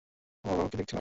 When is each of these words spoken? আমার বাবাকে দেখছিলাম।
আমার 0.45 0.55
বাবাকে 0.57 0.77
দেখছিলাম। 0.77 0.89